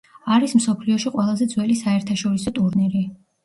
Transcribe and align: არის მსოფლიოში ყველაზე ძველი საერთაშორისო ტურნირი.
არის 0.35 0.55
მსოფლიოში 0.59 1.13
ყველაზე 1.17 1.49
ძველი 1.53 1.77
საერთაშორისო 1.85 2.59
ტურნირი. 2.61 3.09